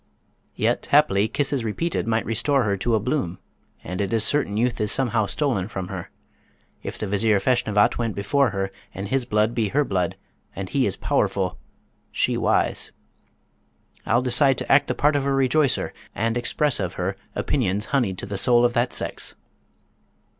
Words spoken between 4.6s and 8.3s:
is somehow stolen from her, if the Vizier Feshnavat went